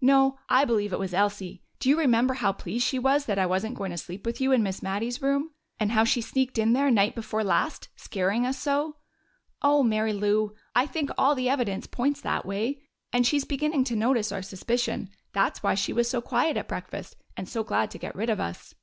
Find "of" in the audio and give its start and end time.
18.30-18.38